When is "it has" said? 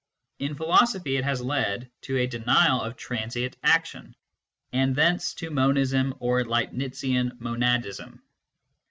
1.17-1.43